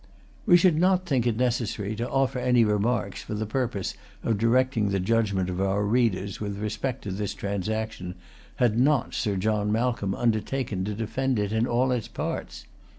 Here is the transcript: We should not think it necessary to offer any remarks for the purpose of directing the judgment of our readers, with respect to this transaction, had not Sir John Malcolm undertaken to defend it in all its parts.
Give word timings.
We 0.47 0.57
should 0.57 0.79
not 0.79 1.05
think 1.05 1.27
it 1.27 1.37
necessary 1.37 1.95
to 1.97 2.09
offer 2.09 2.39
any 2.39 2.63
remarks 2.65 3.21
for 3.21 3.35
the 3.35 3.45
purpose 3.45 3.93
of 4.23 4.39
directing 4.39 4.89
the 4.89 4.99
judgment 4.99 5.47
of 5.47 5.61
our 5.61 5.83
readers, 5.85 6.41
with 6.41 6.57
respect 6.57 7.03
to 7.03 7.11
this 7.11 7.35
transaction, 7.35 8.15
had 8.55 8.79
not 8.79 9.13
Sir 9.13 9.35
John 9.35 9.71
Malcolm 9.71 10.15
undertaken 10.15 10.83
to 10.85 10.95
defend 10.95 11.37
it 11.37 11.51
in 11.51 11.67
all 11.67 11.91
its 11.91 12.07
parts. 12.07 12.65